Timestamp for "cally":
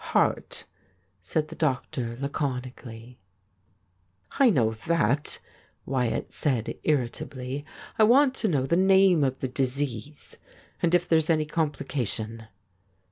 2.75-3.19